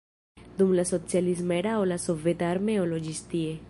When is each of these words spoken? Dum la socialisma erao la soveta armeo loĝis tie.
Dum 0.61 0.73
la 0.79 0.85
socialisma 0.91 1.59
erao 1.61 1.87
la 1.93 2.01
soveta 2.09 2.53
armeo 2.57 2.91
loĝis 2.95 3.27
tie. 3.35 3.59